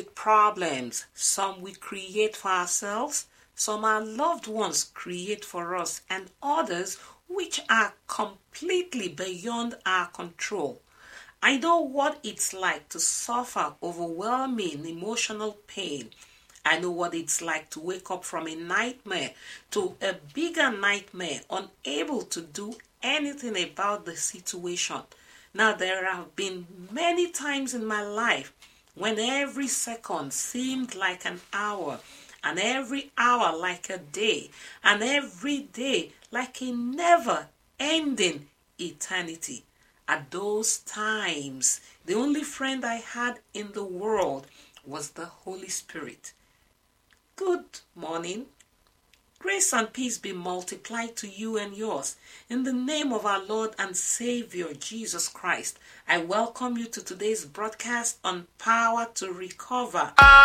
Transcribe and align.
with 0.00 0.14
problems. 0.14 1.04
Some 1.12 1.60
we 1.60 1.74
create 1.74 2.34
for 2.34 2.48
ourselves, 2.50 3.26
some 3.54 3.84
our 3.84 4.02
loved 4.02 4.46
ones 4.46 4.84
create 4.94 5.44
for 5.44 5.76
us, 5.76 6.00
and 6.08 6.30
others 6.42 6.96
which 7.28 7.60
are 7.68 7.92
completely 8.06 9.08
beyond 9.08 9.76
our 9.84 10.06
control. 10.06 10.80
I 11.42 11.58
know 11.58 11.80
what 11.80 12.18
it's 12.22 12.54
like 12.54 12.88
to 12.90 12.98
suffer 12.98 13.74
overwhelming 13.82 14.86
emotional 14.86 15.58
pain. 15.66 16.08
I 16.64 16.78
know 16.80 16.92
what 16.92 17.14
it's 17.14 17.42
like 17.42 17.68
to 17.70 17.80
wake 17.80 18.10
up 18.10 18.24
from 18.24 18.46
a 18.46 18.54
nightmare 18.54 19.32
to 19.72 19.96
a 20.00 20.14
bigger 20.32 20.70
nightmare, 20.70 21.42
unable 21.50 22.22
to 22.22 22.40
do 22.40 22.76
anything 23.02 23.62
about 23.62 24.06
the 24.06 24.16
situation. 24.16 25.02
Now, 25.52 25.74
there 25.74 26.10
have 26.10 26.34
been 26.36 26.88
many 26.90 27.30
times 27.30 27.74
in 27.74 27.84
my 27.84 28.02
life 28.02 28.54
when 29.00 29.18
every 29.18 29.66
second 29.66 30.30
seemed 30.30 30.94
like 30.94 31.24
an 31.24 31.40
hour, 31.54 32.00
and 32.44 32.58
every 32.58 33.10
hour 33.16 33.56
like 33.56 33.88
a 33.88 33.96
day, 33.96 34.50
and 34.84 35.02
every 35.02 35.60
day 35.60 36.12
like 36.30 36.60
a 36.60 36.70
never 36.70 37.46
ending 37.78 38.46
eternity. 38.78 39.64
At 40.06 40.30
those 40.30 40.80
times, 40.80 41.80
the 42.04 42.12
only 42.12 42.44
friend 42.44 42.84
I 42.84 42.96
had 42.96 43.38
in 43.54 43.72
the 43.72 43.84
world 43.84 44.46
was 44.84 45.12
the 45.12 45.24
Holy 45.24 45.70
Spirit. 45.70 46.34
Good 47.36 47.80
morning. 47.94 48.46
Grace 49.42 49.72
and 49.72 49.90
peace 49.90 50.18
be 50.18 50.34
multiplied 50.34 51.16
to 51.16 51.26
you 51.26 51.56
and 51.56 51.74
yours. 51.74 52.16
In 52.50 52.64
the 52.64 52.74
name 52.74 53.10
of 53.10 53.24
our 53.24 53.42
Lord 53.42 53.70
and 53.78 53.96
Savior 53.96 54.74
Jesus 54.74 55.28
Christ, 55.28 55.78
I 56.06 56.18
welcome 56.18 56.76
you 56.76 56.84
to 56.88 57.02
today's 57.02 57.46
broadcast 57.46 58.18
on 58.22 58.48
Power 58.58 59.08
to 59.14 59.32
Recover. 59.32 60.12
Power 60.18 60.36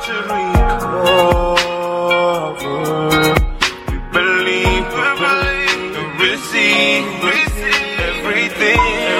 to 0.00 0.12
recover. 0.32 1.20
We 3.92 3.98
believe, 4.10 4.86
we 4.96 5.08
believe, 5.20 5.92
we 5.92 6.30
receive, 6.30 7.04
receive 7.22 8.00
everything, 8.00 8.80
everything, 8.80 9.19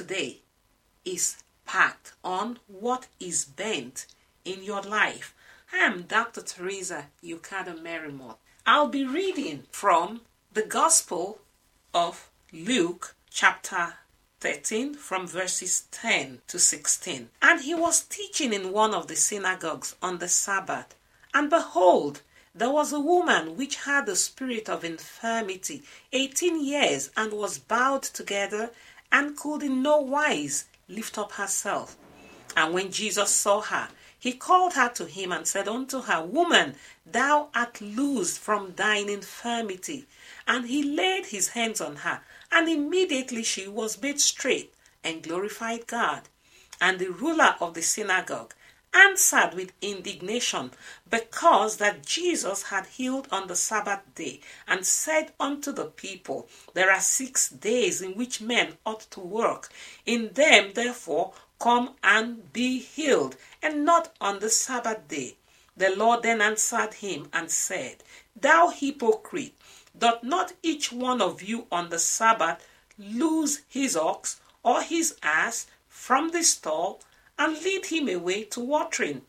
today 0.00 0.38
is 1.04 1.42
packed 1.66 2.14
on 2.24 2.58
what 2.68 3.06
is 3.20 3.44
bent 3.44 4.06
in 4.46 4.62
your 4.62 4.80
life. 4.80 5.34
I 5.74 5.76
am 5.76 6.04
Dr. 6.04 6.40
Teresa 6.40 7.08
Yukada 7.22 7.78
Merrimore. 7.78 8.36
I'll 8.64 8.88
be 8.88 9.04
reading 9.04 9.64
from 9.70 10.22
the 10.54 10.62
Gospel 10.62 11.40
of 11.92 12.30
Luke, 12.50 13.14
chapter 13.28 13.92
13, 14.40 14.94
from 14.94 15.26
verses 15.26 15.82
10 15.90 16.38
to 16.48 16.58
16. 16.58 17.28
And 17.42 17.60
he 17.60 17.74
was 17.74 18.00
teaching 18.00 18.54
in 18.54 18.72
one 18.72 18.94
of 18.94 19.06
the 19.06 19.16
synagogues 19.16 19.96
on 20.00 20.16
the 20.16 20.28
Sabbath. 20.28 20.94
And 21.34 21.50
behold, 21.50 22.22
there 22.54 22.70
was 22.70 22.90
a 22.90 22.98
woman 22.98 23.54
which 23.54 23.84
had 23.84 24.08
a 24.08 24.16
spirit 24.16 24.70
of 24.70 24.82
infirmity 24.82 25.82
eighteen 26.10 26.64
years 26.64 27.10
and 27.16 27.32
was 27.32 27.58
bowed 27.58 28.02
together 28.02 28.70
and 29.12 29.36
could 29.36 29.62
in 29.62 29.82
no 29.82 29.98
wise 29.98 30.66
lift 30.88 31.18
up 31.18 31.32
herself. 31.32 31.96
And 32.56 32.74
when 32.74 32.90
Jesus 32.90 33.30
saw 33.30 33.60
her, 33.60 33.88
he 34.18 34.32
called 34.32 34.74
her 34.74 34.90
to 34.90 35.06
him 35.06 35.32
and 35.32 35.46
said 35.46 35.66
unto 35.66 36.02
her, 36.02 36.22
Woman, 36.22 36.74
thou 37.06 37.48
art 37.54 37.80
loosed 37.80 38.38
from 38.38 38.74
thine 38.74 39.08
infirmity. 39.08 40.06
And 40.46 40.66
he 40.68 40.82
laid 40.82 41.26
his 41.26 41.48
hands 41.48 41.80
on 41.80 41.96
her, 41.96 42.20
and 42.52 42.68
immediately 42.68 43.42
she 43.42 43.66
was 43.66 44.00
made 44.02 44.20
straight 44.20 44.74
and 45.02 45.22
glorified 45.22 45.86
God. 45.86 46.28
And 46.80 46.98
the 46.98 47.08
ruler 47.08 47.56
of 47.60 47.74
the 47.74 47.82
synagogue 47.82 48.54
answered 48.94 49.54
with 49.54 49.72
indignation 49.80 50.70
because 51.08 51.76
that 51.76 52.04
Jesus 52.04 52.64
had 52.64 52.86
healed 52.86 53.28
on 53.30 53.46
the 53.46 53.56
Sabbath 53.56 54.00
day 54.14 54.40
and 54.66 54.84
said 54.84 55.32
unto 55.38 55.72
the 55.72 55.86
people, 55.86 56.48
There 56.74 56.90
are 56.90 57.00
six 57.00 57.48
days 57.48 58.02
in 58.02 58.14
which 58.14 58.40
men 58.40 58.78
ought 58.84 59.10
to 59.10 59.20
work. 59.20 59.68
In 60.06 60.32
them, 60.32 60.72
therefore, 60.74 61.32
come 61.58 61.94
and 62.02 62.52
be 62.52 62.78
healed, 62.78 63.36
and 63.62 63.84
not 63.84 64.14
on 64.20 64.38
the 64.38 64.48
Sabbath 64.48 65.06
day. 65.08 65.36
The 65.76 65.94
Lord 65.94 66.22
then 66.22 66.40
answered 66.40 66.94
him 66.94 67.28
and 67.32 67.50
said, 67.50 68.02
Thou 68.34 68.68
hypocrite, 68.68 69.54
doth 69.96 70.22
not 70.22 70.52
each 70.62 70.92
one 70.92 71.20
of 71.20 71.42
you 71.42 71.66
on 71.70 71.90
the 71.90 71.98
Sabbath 71.98 72.66
loose 72.98 73.60
his 73.68 73.96
ox 73.96 74.40
or 74.62 74.82
his 74.82 75.16
ass 75.22 75.66
from 75.88 76.30
the 76.30 76.42
stall? 76.42 77.00
And 77.40 77.60
lead 77.64 77.86
him 77.86 78.08
away 78.08 78.44
to 78.44 78.60
watering. 78.60 79.22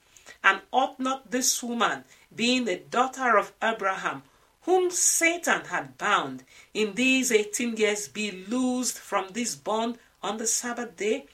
And 0.43 0.59
ought 0.71 0.99
not 0.99 1.31
this 1.31 1.63
woman, 1.63 2.03
being 2.35 2.65
the 2.65 2.77
daughter 2.77 3.37
of 3.37 3.53
Abraham, 3.61 4.23
whom 4.63 4.91
Satan 4.91 5.65
had 5.65 5.97
bound, 5.97 6.43
in 6.73 6.93
these 6.93 7.31
eighteen 7.31 7.75
years 7.77 8.07
be 8.07 8.45
loosed 8.47 8.99
from 8.99 9.29
this 9.29 9.55
bond 9.55 9.97
on 10.21 10.37
the 10.37 10.47
Sabbath 10.47 10.97
day? 10.97 11.25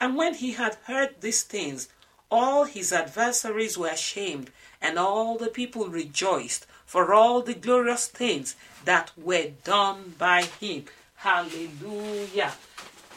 And 0.00 0.16
when 0.16 0.34
he 0.34 0.52
had 0.52 0.76
heard 0.84 1.20
these 1.20 1.42
things, 1.42 1.88
all 2.30 2.64
his 2.64 2.92
adversaries 2.92 3.76
were 3.76 3.88
ashamed, 3.88 4.50
and 4.80 4.98
all 4.98 5.36
the 5.36 5.48
people 5.48 5.88
rejoiced 5.88 6.66
for 6.86 7.12
all 7.12 7.42
the 7.42 7.54
glorious 7.54 8.06
things 8.06 8.56
that 8.84 9.12
were 9.16 9.50
done 9.64 10.14
by 10.18 10.42
him. 10.42 10.84
Hallelujah. 11.16 12.52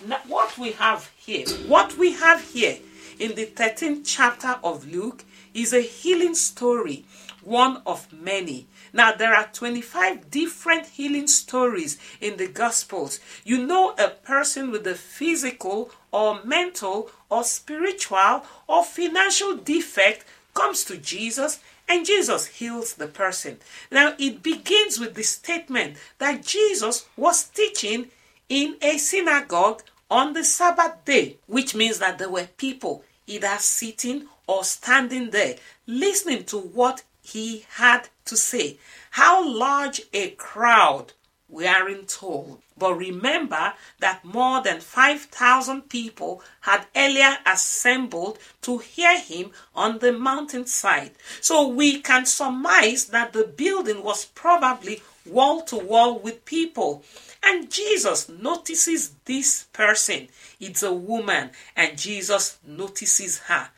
Now, 0.06 0.20
what 0.28 0.58
we 0.58 0.74
have 0.74 1.10
here, 1.18 1.48
what 1.68 1.98
we 1.98 2.14
have 2.14 2.42
here 2.52 2.78
in 3.20 3.36
the 3.36 3.46
13th 3.46 4.02
chapter 4.06 4.60
of 4.64 4.92
Luke 4.92 5.24
is 5.54 5.74
a 5.74 5.82
healing 5.82 6.36
story, 6.36 7.06
one 7.42 7.82
of 7.86 8.12
many. 8.12 8.68
Now, 8.94 9.14
there 9.14 9.34
are 9.34 9.50
25 9.52 10.30
different 10.32 10.88
healing 10.88 11.28
stories 11.28 11.98
in 12.22 12.38
the 12.38 12.48
Gospels. 12.48 13.20
You 13.44 13.66
know, 13.66 13.96
a 13.98 14.10
person 14.10 14.72
with 14.72 14.86
a 14.88 14.96
physical 14.96 15.92
or 16.12 16.44
mental 16.44 17.10
or 17.30 17.44
spiritual 17.44 18.46
or 18.68 18.84
financial 18.84 19.58
defect 19.58 20.26
comes 20.54 20.84
to 20.86 20.98
Jesus 20.98 21.60
and 21.88 22.06
Jesus 22.06 22.48
heals 22.48 22.94
the 22.94 23.08
person. 23.08 23.58
Now, 23.92 24.14
it 24.18 24.42
begins 24.42 25.00
with 25.00 25.14
the 25.14 25.24
statement 25.24 25.98
that 26.18 26.46
Jesus 26.46 27.06
was 27.16 27.44
teaching 27.44 28.08
in 28.50 28.76
a 28.82 28.98
synagogue 28.98 29.84
on 30.10 30.34
the 30.34 30.44
Sabbath 30.44 31.04
day, 31.06 31.38
which 31.48 31.76
means 31.76 32.00
that 32.00 32.18
there 32.18 32.30
were 32.30 32.48
people 32.58 33.04
either 33.28 33.56
sitting 33.60 34.28
or 34.48 34.64
standing 34.64 35.32
there 35.32 35.56
listening 35.88 36.44
to 36.46 36.58
what 36.58 37.04
he 37.22 37.66
had 37.76 38.10
to 38.26 38.38
say. 38.38 38.78
How 39.12 39.48
large 39.48 40.02
a 40.14 40.30
crowd 40.32 41.14
we 41.50 41.68
aren't 41.68 42.10
told. 42.10 42.62
But 42.78 42.96
remember 42.96 43.74
that 44.00 44.26
more 44.26 44.62
than 44.62 44.82
5,000 44.82 45.90
people 45.90 46.44
had 46.62 46.86
earlier 46.96 47.38
assembled 47.46 48.40
to 48.64 48.80
hear 48.80 49.18
him 49.18 49.52
on 49.74 50.00
the 50.00 50.12
mountainside. 50.12 51.12
So 51.40 51.68
we 51.68 52.02
can 52.02 52.26
surmise 52.26 53.06
that 53.06 53.32
the 53.32 53.46
building 53.46 54.04
was 54.04 54.26
probably 54.26 55.02
wall 55.26 55.62
to 55.64 55.78
wall 55.78 56.20
with 56.20 56.44
people. 56.46 57.04
And 57.46 57.70
Jesus 57.72 58.28
notices 58.28 59.12
this 59.26 59.66
person. 59.72 60.30
It's 60.60 60.82
a 60.84 60.92
woman, 60.92 61.52
and 61.76 61.98
Jesus 61.98 62.58
notices 62.66 63.38
her. 63.40 63.70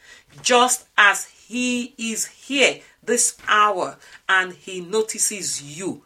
Just 0.41 0.87
as 0.97 1.25
he 1.25 1.93
is 1.97 2.25
here 2.25 2.79
this 3.03 3.37
hour 3.47 3.97
and 4.27 4.53
he 4.53 4.81
notices 4.81 5.61
you 5.61 6.03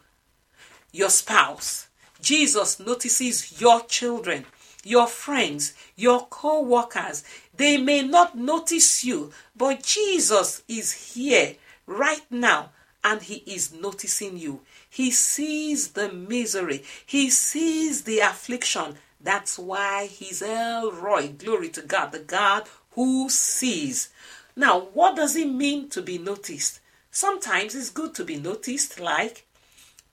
your 0.92 1.10
spouse. 1.10 1.88
Jesus 2.20 2.78
notices 2.78 3.60
your 3.60 3.80
children, 3.86 4.44
your 4.84 5.06
friends, 5.06 5.74
your 5.96 6.26
co 6.26 6.62
workers. 6.62 7.24
They 7.56 7.78
may 7.78 8.02
not 8.02 8.36
notice 8.36 9.02
you, 9.02 9.32
but 9.56 9.82
Jesus 9.82 10.62
is 10.68 11.14
here 11.14 11.56
right 11.86 12.24
now 12.30 12.70
and 13.02 13.20
he 13.22 13.36
is 13.46 13.72
noticing 13.72 14.36
you. 14.38 14.60
He 14.94 15.10
sees 15.10 15.92
the 15.92 16.12
misery, 16.12 16.84
he 17.06 17.30
sees 17.30 18.02
the 18.02 18.18
affliction. 18.18 18.98
That's 19.18 19.58
why 19.58 20.04
he's 20.04 20.42
El 20.42 20.92
Roi. 20.92 21.28
Glory 21.28 21.70
to 21.70 21.80
God, 21.80 22.12
the 22.12 22.18
God 22.18 22.68
who 22.90 23.30
sees. 23.30 24.10
Now, 24.54 24.80
what 24.92 25.16
does 25.16 25.34
it 25.34 25.48
mean 25.48 25.88
to 25.88 26.02
be 26.02 26.18
noticed? 26.18 26.80
Sometimes 27.10 27.74
it's 27.74 27.88
good 27.88 28.14
to 28.16 28.24
be 28.24 28.36
noticed, 28.36 29.00
like 29.00 29.46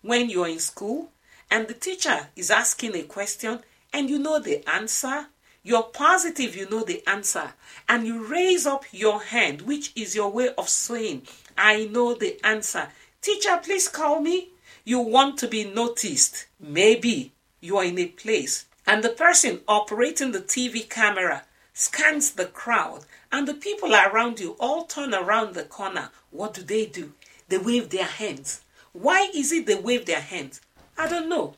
when 0.02 0.30
you're 0.30 0.48
in 0.48 0.60
school 0.60 1.12
and 1.52 1.68
the 1.68 1.74
teacher 1.74 2.30
is 2.38 2.50
asking 2.50 2.96
a 2.96 3.04
question 3.04 3.60
and 3.92 4.10
you 4.10 4.18
know 4.18 4.40
the 4.40 4.66
answer, 4.66 5.28
you're 5.62 5.84
positive 5.84 6.56
you 6.56 6.70
know 6.70 6.86
the 6.86 7.06
answer, 7.06 7.52
and 7.90 8.08
you 8.08 8.26
raise 8.26 8.66
up 8.66 8.86
your 8.94 9.22
hand, 9.22 9.64
which 9.64 9.92
is 9.98 10.16
your 10.16 10.32
way 10.32 10.52
of 10.58 10.70
saying, 10.70 11.24
I 11.58 11.84
know 11.92 12.14
the 12.14 12.40
answer. 12.46 12.88
Teacher, 13.22 13.60
please 13.62 13.90
call 13.90 14.22
me. 14.22 14.52
You 14.84 15.00
want 15.00 15.38
to 15.40 15.48
be 15.48 15.64
noticed. 15.64 16.48
Maybe 16.60 17.32
you 17.62 17.78
are 17.78 17.86
in 17.86 18.00
a 18.00 18.08
place 18.08 18.66
and 18.88 19.04
the 19.04 19.10
person 19.10 19.62
operating 19.68 20.32
the 20.32 20.42
TV 20.42 20.90
camera 20.90 21.44
scans 21.74 22.32
the 22.32 22.46
crowd 22.46 23.06
and 23.32 23.48
the 23.48 23.54
people 23.54 23.94
around 23.94 24.40
you 24.40 24.56
all 24.60 24.86
turn 24.86 25.14
around 25.14 25.54
the 25.54 25.64
corner. 25.64 26.10
What 26.32 26.54
do 26.54 26.64
they 26.64 26.86
do? 26.86 27.14
They 27.48 27.58
wave 27.58 27.90
their 27.90 28.06
hands. 28.06 28.62
Why 28.94 29.30
is 29.34 29.52
it 29.52 29.66
they 29.66 29.76
wave 29.76 30.06
their 30.06 30.22
hands? 30.22 30.62
I 30.98 31.08
don't 31.08 31.30
know. 31.30 31.56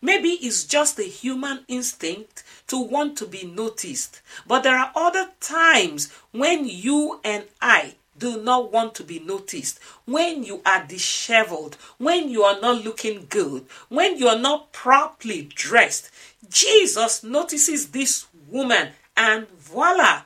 Maybe 0.00 0.30
it's 0.30 0.64
just 0.64 0.98
a 0.98 1.04
human 1.04 1.64
instinct 1.66 2.44
to 2.68 2.78
want 2.78 3.16
to 3.18 3.26
be 3.26 3.44
noticed. 3.44 4.20
But 4.46 4.62
there 4.62 4.78
are 4.78 4.92
other 4.94 5.30
times 5.40 6.12
when 6.30 6.66
you 6.68 7.20
and 7.24 7.44
I 7.60 7.94
do 8.18 8.42
not 8.42 8.72
want 8.72 8.94
to 8.96 9.04
be 9.04 9.18
noticed, 9.18 9.78
when 10.04 10.42
you 10.42 10.60
are 10.64 10.84
disheveled, 10.84 11.76
when 11.98 12.28
you 12.28 12.42
are 12.42 12.60
not 12.60 12.84
looking 12.84 13.26
good, 13.28 13.66
when 13.88 14.16
you 14.18 14.28
are 14.28 14.38
not 14.38 14.72
properly 14.72 15.48
dressed. 15.54 16.10
Jesus 16.48 17.22
notices 17.22 17.88
this 17.88 18.26
woman 18.48 18.90
and 19.16 19.48
voila, 19.50 20.22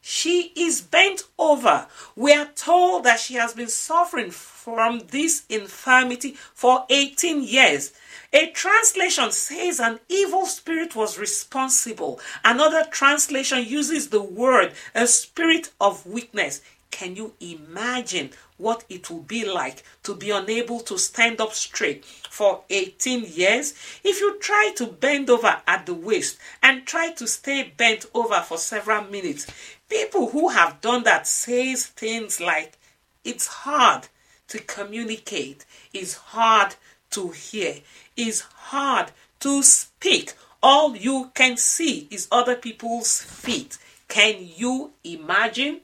she 0.00 0.52
is 0.54 0.82
bent 0.82 1.24
over. 1.36 1.88
We 2.14 2.32
are 2.32 2.46
told 2.54 3.02
that 3.04 3.18
she 3.18 3.34
has 3.34 3.54
been 3.54 3.68
suffering 3.68 4.30
from 4.30 5.00
this 5.10 5.44
infirmity 5.48 6.36
for 6.54 6.86
18 6.88 7.42
years. 7.42 7.92
A 8.32 8.50
translation 8.50 9.32
says 9.32 9.80
an 9.80 9.98
evil 10.08 10.46
spirit 10.46 10.94
was 10.94 11.18
responsible. 11.18 12.20
Another 12.44 12.84
translation 12.84 13.64
uses 13.64 14.10
the 14.10 14.22
word 14.22 14.74
a 14.94 15.06
spirit 15.06 15.72
of 15.80 16.06
weakness. 16.06 16.60
Can 16.96 17.14
you 17.14 17.34
imagine 17.40 18.30
what 18.56 18.84
it 18.88 19.10
will 19.10 19.20
be 19.20 19.44
like 19.44 19.82
to 20.04 20.14
be 20.14 20.30
unable 20.30 20.80
to 20.80 20.96
stand 20.96 21.42
up 21.42 21.52
straight 21.52 22.02
for 22.06 22.62
18 22.70 23.26
years? 23.26 23.74
If 24.02 24.18
you 24.18 24.38
try 24.38 24.72
to 24.76 24.86
bend 24.86 25.28
over 25.28 25.60
at 25.66 25.84
the 25.84 25.92
waist 25.92 26.38
and 26.62 26.86
try 26.86 27.12
to 27.12 27.26
stay 27.28 27.70
bent 27.76 28.06
over 28.14 28.40
for 28.40 28.56
several 28.56 29.04
minutes, 29.04 29.46
people 29.90 30.30
who 30.30 30.48
have 30.48 30.80
done 30.80 31.02
that 31.02 31.26
says 31.26 31.84
things 31.84 32.40
like 32.40 32.78
it's 33.24 33.46
hard 33.46 34.08
to 34.48 34.58
communicate, 34.60 35.66
it's 35.92 36.14
hard 36.14 36.76
to 37.10 37.28
hear, 37.28 37.74
it's 38.16 38.40
hard 38.40 39.12
to 39.40 39.62
speak. 39.62 40.32
All 40.62 40.96
you 40.96 41.30
can 41.34 41.58
see 41.58 42.08
is 42.10 42.26
other 42.32 42.56
people's 42.56 43.20
feet. 43.20 43.76
Can 44.08 44.36
you 44.56 44.92
imagine? 45.04 45.82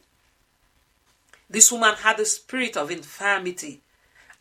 This 1.52 1.70
woman 1.70 1.94
had 1.96 2.18
a 2.18 2.24
spirit 2.24 2.78
of 2.78 2.90
infirmity 2.90 3.82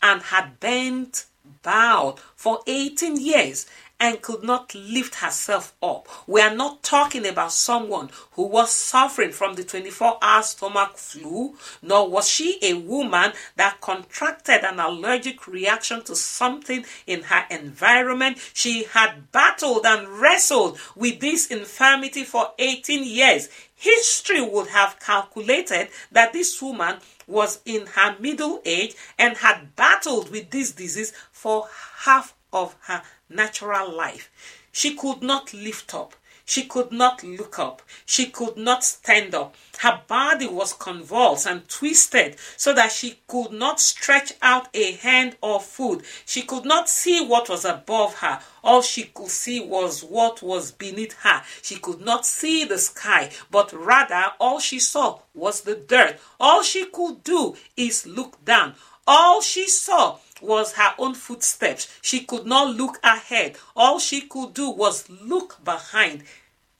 and 0.01 0.21
had 0.21 0.61
bent, 0.61 1.25
bowed 1.61 2.19
for 2.37 2.61
18 2.65 3.19
years 3.19 3.65
and 4.01 4.19
could 4.19 4.43
not 4.43 4.73
lift 4.73 5.15
herself 5.15 5.75
up. 5.81 6.09
We 6.25 6.41
are 6.41 6.53
not 6.53 6.81
talking 6.81 7.27
about 7.27 7.53
someone 7.53 8.09
who 8.31 8.47
was 8.47 8.71
suffering 8.71 9.31
from 9.31 9.53
the 9.53 9.63
24 9.63 10.17
hour 10.19 10.41
stomach 10.41 10.97
flu, 10.97 11.55
nor 11.83 12.09
was 12.09 12.27
she 12.27 12.57
a 12.63 12.73
woman 12.73 13.33
that 13.57 13.79
contracted 13.79 14.63
an 14.63 14.79
allergic 14.79 15.47
reaction 15.47 16.03
to 16.05 16.15
something 16.15 16.83
in 17.05 17.21
her 17.23 17.45
environment. 17.51 18.39
She 18.53 18.85
had 18.85 19.31
battled 19.31 19.85
and 19.85 20.07
wrestled 20.09 20.79
with 20.95 21.19
this 21.19 21.47
infirmity 21.47 22.23
for 22.23 22.53
18 22.57 23.03
years. 23.03 23.49
History 23.75 24.41
would 24.41 24.67
have 24.67 24.99
calculated 24.99 25.89
that 26.11 26.33
this 26.33 26.59
woman 26.59 26.97
was 27.27 27.59
in 27.65 27.85
her 27.85 28.15
middle 28.19 28.61
age 28.65 28.95
and 29.19 29.37
had 29.37 29.75
battled 29.75 30.31
with 30.31 30.49
this 30.49 30.71
disease 30.71 31.13
for 31.31 31.67
half 31.97 32.33
of 32.53 32.75
her 32.81 33.03
natural 33.29 33.91
life. 33.91 34.29
She 34.71 34.95
could 34.95 35.21
not 35.21 35.53
lift 35.53 35.93
up. 35.93 36.15
She 36.45 36.63
could 36.63 36.91
not 36.91 37.23
look 37.23 37.59
up. 37.59 37.81
She 38.05 38.25
could 38.25 38.57
not 38.57 38.83
stand 38.83 39.33
up. 39.33 39.55
Her 39.79 40.01
body 40.05 40.47
was 40.47 40.73
convulsed 40.73 41.47
and 41.47 41.65
twisted 41.69 42.35
so 42.57 42.73
that 42.73 42.91
she 42.91 43.19
could 43.27 43.53
not 43.53 43.79
stretch 43.79 44.33
out 44.41 44.67
a 44.73 44.91
hand 44.93 45.37
or 45.41 45.61
foot. 45.61 46.03
She 46.25 46.41
could 46.41 46.65
not 46.65 46.89
see 46.89 47.25
what 47.25 47.47
was 47.47 47.63
above 47.63 48.15
her. 48.15 48.41
All 48.63 48.81
she 48.81 49.03
could 49.03 49.29
see 49.29 49.61
was 49.61 50.03
what 50.03 50.41
was 50.41 50.73
beneath 50.73 51.13
her. 51.21 51.41
She 51.61 51.77
could 51.77 52.01
not 52.01 52.25
see 52.25 52.65
the 52.65 52.79
sky, 52.79 53.29
but 53.49 53.71
rather 53.71 54.33
all 54.37 54.59
she 54.59 54.79
saw 54.79 55.19
was 55.33 55.61
the 55.61 55.75
dirt. 55.75 56.19
All 56.39 56.63
she 56.63 56.85
could 56.85 57.23
do 57.23 57.55
is 57.77 58.05
look 58.05 58.43
down. 58.43 58.75
All 59.07 59.41
she 59.41 59.67
saw 59.67 60.17
was 60.41 60.73
her 60.73 60.93
own 60.97 61.13
footsteps. 61.13 61.87
She 62.01 62.21
could 62.21 62.45
not 62.45 62.75
look 62.75 62.99
ahead. 63.03 63.57
All 63.75 63.99
she 63.99 64.21
could 64.21 64.53
do 64.53 64.69
was 64.69 65.09
look 65.09 65.63
behind. 65.63 66.23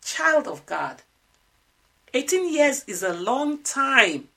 Child 0.04 0.48
of 0.48 0.66
God. 0.66 1.02
18 2.14 2.54
years 2.54 2.84
is 2.88 3.04
a 3.04 3.14
long 3.14 3.60
time 3.64 4.28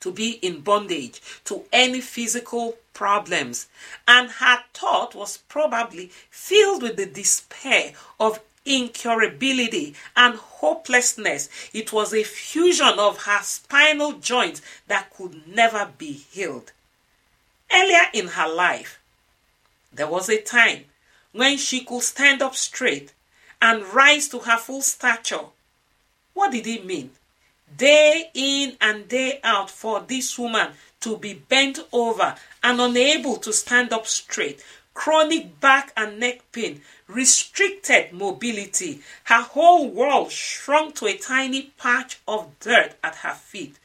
to 0.00 0.12
be 0.12 0.32
in 0.42 0.60
bondage 0.60 1.20
to 1.44 1.64
any 1.72 2.00
physical 2.00 2.76
problems. 2.92 3.68
And 4.06 4.30
her 4.30 4.58
thought 4.74 5.14
was 5.14 5.38
probably 5.48 6.10
filled 6.30 6.82
with 6.82 6.96
the 6.96 7.06
despair 7.06 7.92
of 8.20 8.40
incurability 8.66 9.94
and 10.16 10.34
hopelessness. 10.36 11.48
It 11.72 11.92
was 11.92 12.12
a 12.12 12.22
fusion 12.22 12.98
of 12.98 13.22
her 13.22 13.42
spinal 13.42 14.12
joints 14.12 14.60
that 14.86 15.10
could 15.16 15.48
never 15.48 15.88
be 15.96 16.12
healed. 16.12 16.72
Earlier 17.72 18.08
in 18.12 18.28
her 18.28 18.48
life, 18.48 18.98
there 19.92 20.06
was 20.08 20.28
a 20.28 20.40
time 20.40 20.84
when 21.32 21.58
she 21.58 21.84
could 21.84 22.02
stand 22.02 22.42
up 22.42 22.54
straight 22.54 23.12
and 23.60 23.84
rise 23.92 24.28
to 24.28 24.38
her 24.40 24.56
full 24.56 24.82
stature. 24.82 25.46
What 26.34 26.52
did 26.52 26.66
it 26.66 26.86
mean? 26.86 27.10
Day 27.76 28.30
in 28.32 28.76
and 28.80 29.08
day 29.08 29.40
out 29.44 29.70
for 29.70 30.00
this 30.00 30.38
woman 30.38 30.72
to 31.00 31.16
be 31.18 31.34
bent 31.34 31.80
over 31.92 32.34
and 32.62 32.80
unable 32.80 33.36
to 33.36 33.52
stand 33.52 33.92
up 33.92 34.06
straight, 34.06 34.64
chronic 34.94 35.60
back 35.60 35.92
and 35.96 36.18
neck 36.18 36.40
pain, 36.52 36.80
restricted 37.06 38.12
mobility. 38.12 39.02
Her 39.24 39.42
whole 39.42 39.88
world 39.88 40.32
shrunk 40.32 40.94
to 40.96 41.06
a 41.06 41.18
tiny 41.18 41.72
patch 41.76 42.18
of 42.26 42.58
dirt 42.60 42.94
at 43.04 43.16
her 43.16 43.34
feet. 43.34 43.78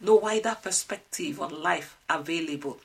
No 0.00 0.16
wider 0.16 0.56
perspective 0.62 1.40
on 1.40 1.62
life 1.62 1.96
available 2.08 2.78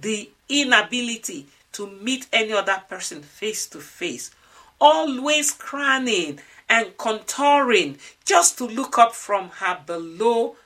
the 0.00 0.30
inability 0.48 1.46
to 1.72 1.86
meet 1.86 2.26
any 2.32 2.52
other 2.52 2.82
person 2.88 3.22
face 3.22 3.66
to 3.66 3.80
face, 3.80 4.30
always 4.80 5.52
craning 5.52 6.38
and 6.68 6.96
contouring 6.96 7.98
just 8.24 8.58
to 8.58 8.64
look 8.64 8.98
up 8.98 9.14
from 9.14 9.50
her 9.50 9.80
below 9.86 10.56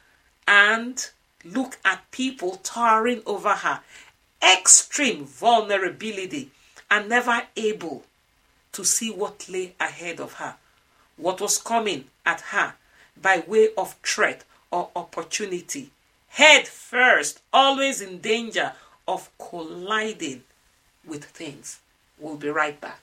and 0.46 1.10
look 1.44 1.78
at 1.84 2.10
people 2.10 2.56
towering 2.62 3.22
over 3.26 3.54
her. 3.54 3.80
Extreme 4.42 5.24
vulnerability 5.24 6.50
and 6.90 7.08
never 7.08 7.42
able 7.56 8.04
to 8.72 8.84
see 8.84 9.10
what 9.10 9.48
lay 9.48 9.74
ahead 9.80 10.20
of 10.20 10.34
her, 10.34 10.56
what 11.16 11.40
was 11.40 11.58
coming 11.58 12.04
at 12.24 12.40
her 12.40 12.74
by 13.20 13.42
way 13.46 13.68
of 13.76 13.94
threat 14.02 14.44
or 14.70 14.90
opportunity. 14.96 15.90
Head 16.28 16.68
first, 16.68 17.40
always 17.52 18.00
in 18.00 18.18
danger 18.20 18.72
of 19.10 19.28
colliding 19.38 20.44
with 21.04 21.24
things. 21.24 21.80
We'll 22.16 22.36
be 22.36 22.48
right 22.48 22.80
back. 22.80 23.00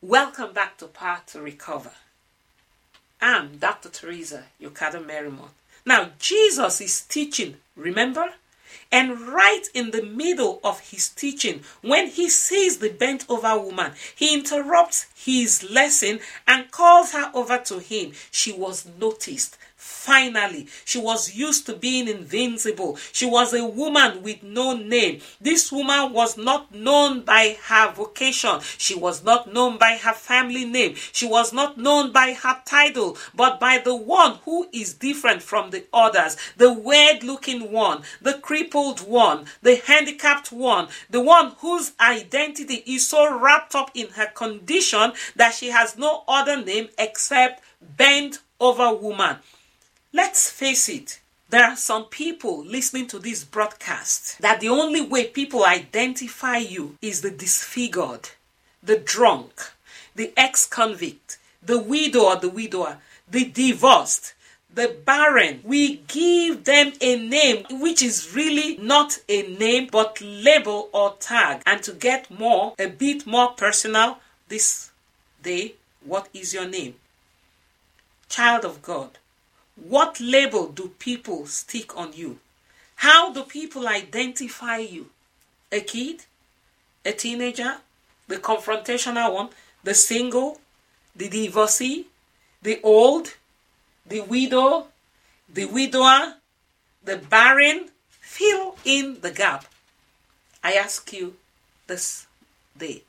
Welcome 0.00 0.52
back 0.52 0.78
to 0.78 0.86
Power 0.86 1.22
to 1.26 1.40
Recover. 1.40 1.90
I'm 3.20 3.56
Dr. 3.58 3.88
Teresa 3.88 4.44
Yokada 4.60 5.04
Merrimont. 5.04 5.50
Now, 5.86 6.10
Jesus 6.18 6.80
is 6.80 7.02
teaching, 7.02 7.58
remember? 7.76 8.34
And 8.90 9.20
right 9.20 9.62
in 9.72 9.92
the 9.92 10.02
middle 10.02 10.60
of 10.64 10.80
his 10.80 11.08
teaching, 11.08 11.62
when 11.80 12.08
he 12.08 12.28
sees 12.28 12.78
the 12.78 12.90
bent 12.90 13.24
over 13.28 13.56
woman, 13.56 13.92
he 14.14 14.34
interrupts 14.34 15.06
his 15.14 15.68
lesson 15.70 16.18
and 16.46 16.70
calls 16.72 17.12
her 17.12 17.30
over 17.32 17.58
to 17.58 17.78
him. 17.78 18.12
She 18.32 18.52
was 18.52 18.86
noticed. 18.98 19.58
Finally. 19.86 20.66
She 20.84 20.98
was 20.98 21.34
used 21.34 21.66
to 21.66 21.74
being 21.74 22.08
invincible. 22.08 22.96
She 23.12 23.26
was 23.26 23.54
a 23.54 23.64
woman 23.64 24.22
with 24.22 24.42
no 24.42 24.76
name. 24.76 25.20
This 25.40 25.70
woman 25.70 26.12
was 26.12 26.36
not 26.36 26.74
known 26.74 27.22
by 27.22 27.56
her 27.64 27.92
vocation. 27.92 28.60
She 28.78 28.94
was 28.94 29.24
not 29.24 29.52
known 29.52 29.78
by 29.78 29.96
her 29.96 30.12
family 30.12 30.64
name. 30.64 30.94
She 31.12 31.26
was 31.26 31.52
not 31.52 31.78
known 31.78 32.12
by 32.12 32.32
her 32.32 32.60
title, 32.64 33.16
but 33.34 33.60
by 33.60 33.78
the 33.78 33.96
one 33.96 34.38
who 34.44 34.68
is 34.72 34.94
different 34.94 35.42
from 35.42 35.70
the 35.70 35.84
others 35.92 36.36
the 36.56 36.72
weird 36.72 37.22
looking 37.22 37.70
one, 37.70 38.02
the 38.20 38.34
crippled 38.34 39.00
one, 39.00 39.46
the 39.62 39.76
handicapped 39.76 40.52
one, 40.52 40.88
the 41.10 41.20
one 41.20 41.54
whose 41.58 41.92
identity 42.00 42.82
is 42.86 43.06
so 43.06 43.38
wrapped 43.38 43.74
up 43.74 43.90
in 43.94 44.08
her 44.10 44.26
condition 44.26 45.12
that 45.34 45.54
she 45.54 45.68
has 45.68 45.96
no 45.98 46.24
other 46.26 46.62
name 46.62 46.88
except 46.98 47.62
bent 47.80 48.38
over 48.60 48.94
woman. 48.94 49.36
Let's 50.16 50.50
face 50.50 50.88
it, 50.88 51.20
there 51.50 51.66
are 51.66 51.76
some 51.76 52.06
people 52.06 52.64
listening 52.64 53.06
to 53.08 53.18
this 53.18 53.44
broadcast 53.44 54.40
that 54.40 54.60
the 54.60 54.70
only 54.70 55.02
way 55.02 55.26
people 55.26 55.66
identify 55.66 56.56
you 56.56 56.96
is 57.02 57.20
the 57.20 57.30
disfigured, 57.30 58.30
the 58.82 58.96
drunk, 58.96 59.72
the 60.14 60.32
ex 60.34 60.64
convict, 60.64 61.36
the 61.62 61.78
widow 61.78 62.30
or 62.30 62.36
the 62.36 62.48
widower, 62.48 62.96
the 63.30 63.44
divorced, 63.44 64.32
the 64.74 64.96
barren. 65.04 65.60
We 65.62 65.98
give 66.08 66.64
them 66.64 66.94
a 67.02 67.18
name 67.18 67.66
which 67.68 68.02
is 68.02 68.34
really 68.34 68.78
not 68.78 69.18
a 69.28 69.42
name 69.42 69.90
but 69.92 70.22
label 70.22 70.88
or 70.94 71.16
tag. 71.20 71.60
And 71.66 71.82
to 71.82 71.92
get 71.92 72.30
more, 72.30 72.72
a 72.78 72.86
bit 72.86 73.26
more 73.26 73.50
personal 73.50 74.20
this 74.48 74.90
day, 75.42 75.74
what 76.02 76.30
is 76.32 76.54
your 76.54 76.66
name? 76.66 76.94
Child 78.30 78.64
of 78.64 78.80
God. 78.80 79.18
What 79.76 80.20
label 80.20 80.68
do 80.68 80.88
people 80.98 81.46
stick 81.46 81.96
on 81.96 82.14
you? 82.14 82.38
How 82.96 83.32
do 83.32 83.42
people 83.42 83.86
identify 83.86 84.78
you? 84.78 85.10
A 85.70 85.80
kid? 85.80 86.24
A 87.04 87.12
teenager? 87.12 87.76
The 88.26 88.36
confrontational 88.36 89.34
one? 89.34 89.50
The 89.84 89.94
single? 89.94 90.60
The 91.14 91.28
divorcee? 91.28 92.06
The 92.62 92.80
old? 92.82 93.34
The 94.06 94.22
widow? 94.22 94.88
The 95.52 95.66
widower? 95.66 96.34
The 97.04 97.18
barren? 97.18 97.90
Fill 98.08 98.76
in 98.84 99.20
the 99.20 99.30
gap. 99.30 99.66
I 100.64 100.72
ask 100.72 101.12
you 101.12 101.36
this 101.86 102.26
day. 102.76 103.02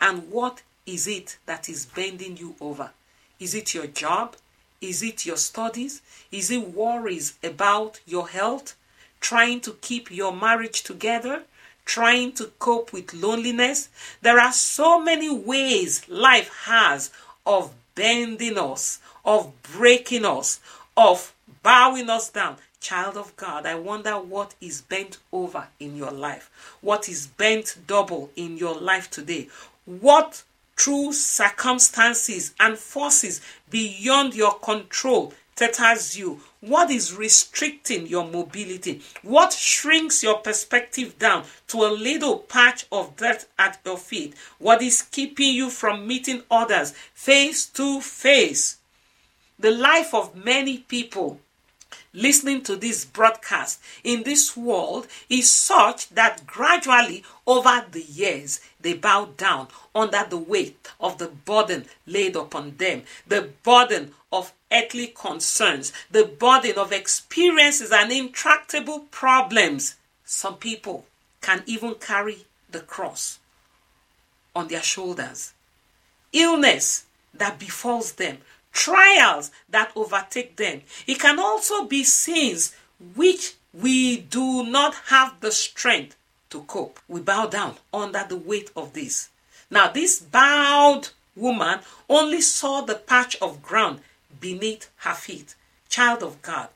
And 0.00 0.30
what 0.30 0.62
is 0.86 1.06
it 1.06 1.38
that 1.46 1.68
is 1.68 1.86
bending 1.86 2.36
you 2.36 2.54
over? 2.60 2.90
Is 3.40 3.54
it 3.54 3.74
your 3.74 3.88
job? 3.88 4.36
Is 4.80 5.02
it 5.02 5.26
your 5.26 5.36
studies? 5.36 6.02
Is 6.30 6.50
it 6.50 6.68
worries 6.68 7.36
about 7.42 8.00
your 8.06 8.28
health? 8.28 8.76
Trying 9.20 9.60
to 9.62 9.72
keep 9.80 10.10
your 10.10 10.32
marriage 10.32 10.82
together? 10.82 11.42
Trying 11.84 12.32
to 12.32 12.52
cope 12.58 12.92
with 12.92 13.14
loneliness? 13.14 13.88
There 14.22 14.38
are 14.38 14.52
so 14.52 15.00
many 15.00 15.30
ways 15.34 16.08
life 16.08 16.52
has 16.66 17.10
of 17.44 17.72
bending 17.94 18.58
us, 18.58 19.00
of 19.24 19.52
breaking 19.62 20.24
us, 20.24 20.60
of 20.96 21.32
bowing 21.62 22.08
us 22.08 22.30
down. 22.30 22.56
Child 22.80 23.16
of 23.16 23.34
God, 23.34 23.66
I 23.66 23.74
wonder 23.74 24.12
what 24.12 24.54
is 24.60 24.82
bent 24.82 25.18
over 25.32 25.66
in 25.80 25.96
your 25.96 26.12
life. 26.12 26.76
What 26.80 27.08
is 27.08 27.26
bent 27.26 27.76
double 27.88 28.30
in 28.36 28.56
your 28.56 28.76
life 28.76 29.10
today? 29.10 29.48
What 29.84 30.44
through 30.78 31.12
circumstances 31.12 32.54
and 32.60 32.78
forces 32.78 33.40
beyond 33.68 34.34
your 34.34 34.54
control 34.60 35.32
tetters 35.56 36.16
you? 36.16 36.40
What 36.60 36.90
is 36.90 37.14
restricting 37.14 38.06
your 38.06 38.26
mobility? 38.26 39.02
What 39.22 39.52
shrinks 39.52 40.22
your 40.22 40.38
perspective 40.38 41.18
down 41.18 41.44
to 41.68 41.84
a 41.84 41.90
little 41.90 42.38
patch 42.38 42.86
of 42.92 43.16
dirt 43.16 43.46
at 43.58 43.80
your 43.84 43.98
feet? 43.98 44.34
What 44.58 44.80
is 44.80 45.02
keeping 45.02 45.54
you 45.54 45.68
from 45.70 46.06
meeting 46.06 46.42
others 46.50 46.92
face 47.12 47.66
to 47.66 48.00
face? 48.00 48.78
The 49.58 49.72
life 49.72 50.14
of 50.14 50.36
many 50.36 50.78
people 50.78 51.40
listening 52.12 52.62
to 52.62 52.76
this 52.76 53.04
broadcast 53.04 53.80
in 54.04 54.22
this 54.22 54.56
world 54.56 55.06
is 55.28 55.50
such 55.50 56.08
that 56.10 56.46
gradually 56.46 57.22
over 57.46 57.84
the 57.90 58.02
years 58.02 58.60
they 58.80 58.94
bow 58.94 59.26
down 59.36 59.68
under 59.94 60.24
the 60.28 60.36
weight 60.36 60.88
of 61.00 61.18
the 61.18 61.28
burden 61.28 61.84
laid 62.06 62.36
upon 62.36 62.76
them, 62.76 63.02
the 63.26 63.50
burden 63.62 64.12
of 64.32 64.52
earthly 64.72 65.08
concerns, 65.08 65.92
the 66.10 66.24
burden 66.24 66.76
of 66.76 66.92
experiences 66.92 67.90
and 67.90 68.12
intractable 68.12 69.00
problems. 69.10 69.96
Some 70.24 70.56
people 70.56 71.06
can 71.40 71.62
even 71.66 71.94
carry 71.94 72.44
the 72.70 72.80
cross 72.80 73.38
on 74.54 74.68
their 74.68 74.82
shoulders. 74.82 75.54
Illness 76.32 77.06
that 77.32 77.58
befalls 77.58 78.12
them, 78.12 78.38
trials 78.72 79.50
that 79.68 79.92
overtake 79.96 80.56
them. 80.56 80.82
It 81.06 81.18
can 81.20 81.38
also 81.38 81.84
be 81.84 82.04
sins 82.04 82.74
which 83.14 83.54
we 83.72 84.18
do 84.18 84.64
not 84.64 84.94
have 85.06 85.40
the 85.40 85.52
strength 85.52 86.16
to 86.50 86.62
cope. 86.62 87.00
We 87.08 87.20
bow 87.20 87.46
down 87.46 87.76
under 87.92 88.24
the 88.28 88.36
weight 88.36 88.70
of 88.74 88.92
this. 88.92 89.28
Now, 89.70 89.88
this 89.88 90.20
bowed 90.20 91.08
woman 91.36 91.80
only 92.08 92.40
saw 92.40 92.80
the 92.80 92.94
patch 92.94 93.36
of 93.40 93.62
ground 93.62 94.00
beneath 94.40 94.88
her 94.98 95.14
feet. 95.14 95.54
Child 95.88 96.22
of 96.22 96.42
God, 96.42 96.68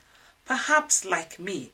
perhaps 0.45 1.05
like 1.05 1.39
me, 1.39 1.71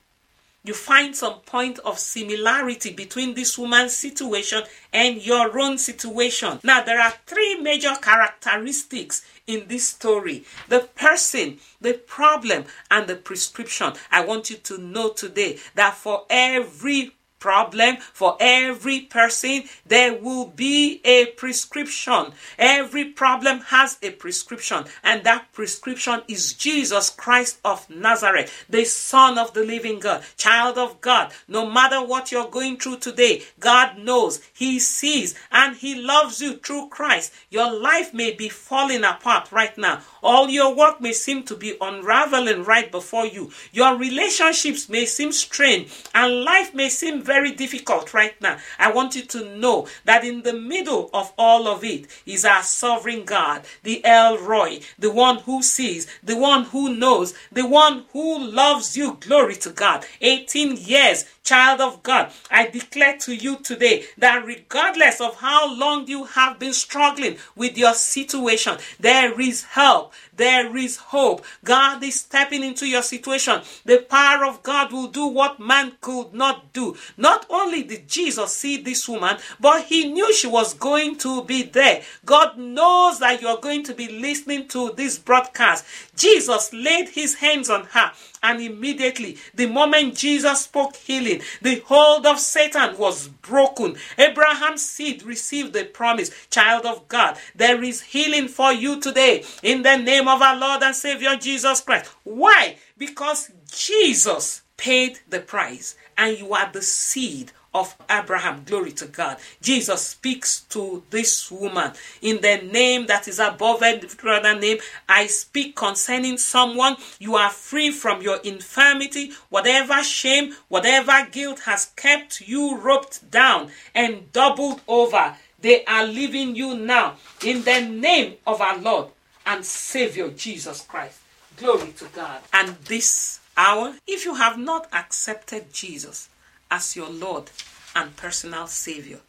you 0.70 0.76
find 0.76 1.16
some 1.16 1.40
point 1.48 1.80
of 1.80 1.98
similarity 1.98 2.94
between 2.94 3.34
this 3.34 3.58
woman's 3.58 3.98
situation 3.98 4.62
and 4.94 5.26
your 5.26 5.60
own 5.60 5.80
situation. 5.80 6.60
Now, 6.64 6.84
there 6.84 7.02
are 7.02 7.14
three 7.26 7.60
major 7.60 7.96
characteristics 8.00 9.26
in 9.48 9.68
this 9.68 9.88
story 9.88 10.46
the 10.68 10.82
person, 10.94 11.58
the 11.82 11.94
problem, 11.94 12.66
and 12.92 13.08
the 13.08 13.16
prescription. 13.16 13.94
I 14.12 14.24
want 14.24 14.52
you 14.52 14.58
to 14.58 14.78
know 14.78 15.10
today 15.10 15.58
that 15.74 15.96
for 15.96 16.26
every 16.30 17.16
problem 17.39 17.98
for 18.13 18.38
every 18.39 19.01
person 19.01 19.63
there 19.86 20.13
will 20.13 20.48
be 20.48 21.01
a 21.03 21.27
prescription. 21.27 22.34
Every 22.58 23.05
problem 23.05 23.62
has 23.62 23.98
a 24.01 24.12
prescription 24.12 24.86
and 25.03 25.24
that 25.24 25.51
prescription 25.53 26.22
is 26.27 26.53
jesus 26.53 27.10
christ 27.10 27.60
of 27.63 27.89
nazareth 27.89 28.65
the 28.69 28.84
son 28.84 29.38
of 29.38 29.53
the 29.53 29.63
living 29.63 30.00
god 30.00 30.24
child 30.38 30.77
of 30.77 31.01
god. 31.01 31.31
No 31.48 31.69
matter 31.69 32.03
what 32.03 32.31
you're 32.31 32.50
going 32.50 32.77
through 32.77 32.98
today 32.98 33.43
god 33.60 33.98
knows 33.98 34.41
he 34.53 34.79
sees 34.79 35.36
and 35.51 35.75
he 35.75 35.96
loves 35.96 36.41
you 36.41 36.58
through 36.58 36.89
christ. 36.89 37.34
Your 37.50 37.72
life 37.72 38.13
may 38.13 38.31
be 38.34 38.50
falling 38.50 39.03
apart 39.03 39.51
right 39.51 39.77
now 39.77 40.01
all 40.22 40.50
your 40.50 40.74
work 40.74 41.00
may 41.02 41.14
seem 41.14 41.44
to 41.44 41.56
be 41.56 41.78
unraveling 41.82 42.64
right 42.64 42.92
before 42.92 43.26
you 43.26 43.52
your 43.72 43.96
relationships 43.96 44.90
may 44.90 45.06
seem 45.06 45.32
strained 45.32 45.88
and 46.14 46.44
life 46.44 46.74
may 46.74 46.90
seem 46.90 47.22
very 47.22 47.52
difficult 47.52 48.14
right 48.14 48.40
now, 48.42 48.58
I 48.78 48.92
want 48.92 49.16
you 49.16 49.24
to 49.24 49.58
know 49.58 49.88
that 50.06 50.24
in 50.24 50.42
the 50.42 50.54
middle 50.54 51.10
of 51.14 51.32
all 51.38 51.68
of 51.68 51.84
it 51.84 52.08
is 52.26 52.46
our 52.46 52.64
sovereign 52.64 53.26
God, 53.26 53.66
the 53.84 54.04
El 54.06 54.38
Roi, 54.38 54.80
the 54.98 55.12
one 55.12 55.38
who 55.40 55.62
sees, 55.62 56.08
the 56.24 56.38
one 56.38 56.66
who 56.66 56.96
knows, 56.96 57.34
the 57.52 57.68
one 57.68 58.06
who 58.14 58.40
loves 58.40 58.98
you. 58.98 59.18
Glory 59.20 59.56
to 59.56 59.70
God. 59.70 60.06
18 60.22 60.78
years 60.78 61.26
Child 61.50 61.82
of 61.82 62.03
God, 62.03 62.32
I 62.51 62.68
declare 62.68 63.18
to 63.22 63.34
you 63.34 63.58
today 63.58 64.03
that 64.20 64.46
regardless 64.46 65.20
of 65.20 65.38
how 65.38 65.74
long 65.74 66.06
you 66.08 66.25
have 66.25 66.60
been 66.60 66.74
struggling 66.74 67.38
with 67.56 67.75
your 67.75 67.96
situation, 67.96 68.77
there 69.00 69.41
is 69.41 69.63
help, 69.63 70.13
there 70.39 70.75
is 70.77 70.96
hope. 70.96 71.46
God 71.65 72.01
is 72.01 72.22
stepping 72.22 72.63
into 72.63 72.88
your 72.88 73.01
situation. 73.01 73.62
The 73.84 73.98
power 73.98 74.46
of 74.46 74.63
God 74.63 74.93
will 74.93 75.10
do 75.10 75.27
what 75.27 75.60
man 75.60 75.98
could 76.00 76.34
not 76.34 76.72
do. 76.72 76.96
Not 77.17 77.46
only 77.50 77.84
did 77.84 78.08
Jesus 78.08 78.55
see 78.55 78.77
this 78.81 79.08
woman, 79.08 79.38
but 79.60 79.84
he 79.84 80.10
knew 80.12 80.34
she 80.34 80.48
was 80.48 80.74
going 80.74 81.17
to 81.17 81.43
be 81.43 81.63
there. 81.63 82.03
God 82.25 82.58
knows 82.58 83.19
that 83.19 83.41
you're 83.41 83.60
going 83.60 83.84
to 83.84 83.93
be 83.93 84.08
listening 84.08 84.69
to 84.69 84.93
this 84.96 85.19
broadcast. 85.19 85.86
Jesus 86.15 86.72
laid 86.72 87.10
his 87.10 87.36
hands 87.36 87.69
on 87.69 87.84
her 87.91 88.12
and 88.41 88.62
immediately, 88.62 89.38
the 89.53 89.65
moment 89.65 90.15
Jesus 90.15 90.62
spoke 90.62 90.96
healing, 90.96 91.41
the 91.62 91.84
hold 91.86 92.25
of 92.25 92.39
Satan 92.39 92.98
was 92.98 93.27
broken. 93.27 93.98
Abraham's 94.17 94.81
seed 94.86 95.24
received 95.24 95.74
the 95.74 95.84
promise. 95.84 96.31
Child 96.50 96.86
of 96.86 97.08
God, 97.10 97.38
there 97.53 97.84
is 97.84 98.01
healing 98.01 98.48
for 98.48 98.72
you 98.72 99.01
today 99.01 99.43
in 99.62 99.81
the 99.81 99.98
name 99.98 100.29
of 100.30 100.42
our 100.42 100.56
Lord 100.56 100.84
and 100.84 100.96
Savior 100.96 101.36
Jesus 101.36 101.82
Christ. 101.82 102.12
Why? 102.24 102.78
Because 102.98 103.52
Jesus 103.72 104.62
paid 104.78 105.20
the 105.28 105.40
price 105.40 105.96
and 106.18 106.38
you 106.38 106.54
are 106.54 106.72
the 106.72 106.82
seed 106.82 107.52
of 107.74 107.96
Abraham. 108.10 108.64
Glory 108.64 108.92
to 108.94 109.06
God. 109.06 109.38
Jesus 109.62 110.02
speaks 110.08 110.62
to 110.62 111.04
this 111.10 111.52
woman 111.52 111.92
in 112.22 112.42
the 112.42 112.58
name 112.72 113.08
that 113.08 113.28
is 113.28 113.40
above 113.40 113.84
every 113.84 114.32
other 114.32 114.60
name. 114.60 114.78
I 115.08 115.28
speak 115.28 115.76
concerning 115.76 116.38
someone. 116.38 116.96
You 117.20 117.36
are 117.36 117.50
free 117.50 117.92
from 117.92 118.22
your 118.22 118.38
infirmity, 118.38 119.32
whatever 119.50 120.02
shame, 120.04 120.56
whatever 120.68 121.28
guilt 121.32 121.62
has 121.62 121.92
kept 121.96 122.42
you 122.42 122.78
roped 122.78 123.30
down 123.30 123.70
and 123.94 124.32
doubled 124.32 124.82
over. 124.88 125.36
They 125.62 125.84
are 125.86 126.06
leaving 126.06 126.56
you 126.56 126.76
now 126.76 127.16
in 127.46 127.64
the 127.64 127.82
name 127.82 128.36
of 128.48 128.62
our 128.62 128.78
Lord 128.78 129.10
and 129.50 129.65
Savior 129.65 130.29
Jesus 130.29 130.82
Christ. 130.82 131.20
Glory 131.58 131.91
to 131.94 132.06
God. 132.06 132.41
And 132.53 132.75
this 132.86 133.39
hour, 133.58 133.96
if 134.06 134.24
you 134.24 134.36
have 134.36 134.60
not 134.60 134.88
accepted 134.94 135.74
Jesus 135.74 136.29
as 136.70 136.96
your 136.96 137.10
Lord 137.10 137.50
and 137.96 138.15
personal 138.15 138.68
Savior, 138.68 139.20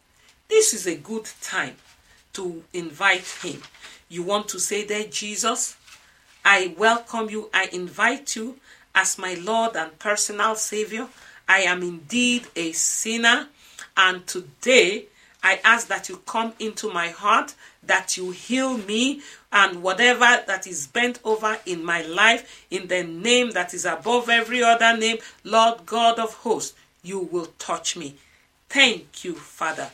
this 0.47 0.75
is 0.75 0.85
a 0.85 0.95
good 0.95 1.27
time 1.41 1.75
to 2.33 2.63
invite 2.71 3.27
Him. 3.41 3.63
You 4.09 4.21
want 4.21 4.47
to 4.49 4.59
say 4.59 4.85
there, 4.85 5.05
Jesus, 5.05 5.75
I 6.45 6.75
welcome 6.77 7.31
you, 7.31 7.49
I 7.51 7.69
invite 7.73 8.35
you 8.35 8.57
as 8.93 9.17
my 9.17 9.33
Lord 9.33 9.75
and 9.75 9.97
personal 9.97 10.53
Savior. 10.53 11.07
I 11.49 11.61
am 11.61 11.81
indeed 11.81 12.47
a 12.55 12.73
sinner, 12.73 13.47
and 13.97 14.27
today 14.27 15.07
I 15.43 15.59
ask 15.63 15.87
that 15.87 16.07
you 16.07 16.17
come 16.25 16.53
into 16.59 16.91
my 16.91 17.09
heart, 17.09 17.55
that 17.83 18.15
you 18.15 18.31
heal 18.31 18.77
me, 18.77 19.21
and 19.51 19.81
whatever 19.81 20.43
that 20.45 20.67
is 20.67 20.87
bent 20.87 21.19
over 21.23 21.57
in 21.65 21.83
my 21.83 22.03
life, 22.03 22.65
in 22.69 22.87
the 22.87 23.03
name 23.03 23.51
that 23.51 23.73
is 23.73 23.85
above 23.85 24.29
every 24.29 24.63
other 24.63 24.95
name, 24.95 25.17
Lord 25.43 25.85
God 25.85 26.19
of 26.19 26.35
hosts, 26.35 26.75
you 27.01 27.19
will 27.19 27.47
touch 27.57 27.97
me. 27.97 28.15
Thank 28.69 29.23
you, 29.23 29.35
Father. 29.35 29.89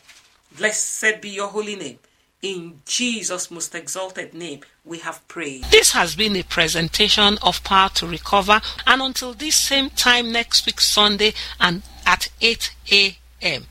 Blessed 0.57 1.21
be 1.21 1.29
your 1.29 1.47
holy 1.47 1.75
name. 1.75 1.99
In 2.41 2.81
Jesus' 2.85 3.49
most 3.49 3.73
exalted 3.73 4.33
name, 4.33 4.61
we 4.85 4.99
have 4.99 5.27
prayed. 5.27 5.63
This 5.65 5.93
has 5.93 6.15
been 6.15 6.35
a 6.35 6.43
presentation 6.43 7.37
of 7.41 7.63
Power 7.63 7.89
to 7.95 8.05
Recover, 8.07 8.61
and 8.85 9.01
until 9.01 9.33
this 9.33 9.55
same 9.55 9.89
time 9.89 10.31
next 10.31 10.65
week, 10.65 10.79
Sunday, 10.79 11.33
and 11.59 11.81
at 12.05 12.29
8 12.41 12.75
a.m. 12.91 13.13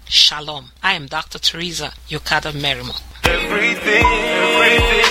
Shalom. 0.09 0.71
I 0.83 0.93
am 0.95 1.07
Dr. 1.07 1.39
Teresa 1.39 1.93
Yokada 2.09 2.55
Merriman. 2.55 2.95
Everything, 3.25 4.05
everything. 4.05 5.06